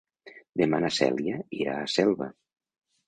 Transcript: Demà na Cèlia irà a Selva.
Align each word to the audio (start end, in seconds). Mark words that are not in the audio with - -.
Demà 0.61 0.79
na 0.85 0.89
Cèlia 0.95 1.37
irà 1.59 1.77
a 1.83 1.87
Selva. 1.97 2.31